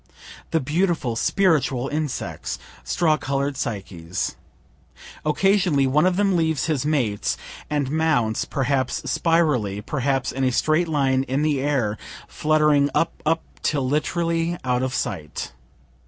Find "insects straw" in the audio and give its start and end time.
1.87-3.17